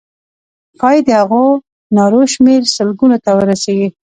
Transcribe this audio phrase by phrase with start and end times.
[0.79, 1.43] ښایي د هغو
[1.97, 3.87] نارو شمېر سلګونو ته ورسیږي.